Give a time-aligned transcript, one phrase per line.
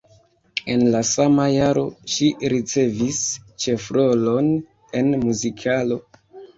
[0.75, 1.83] En la sama jaro
[2.15, 3.23] ŝi ricevis
[3.67, 4.53] ĉefrolon
[5.03, 6.05] en muzikalo.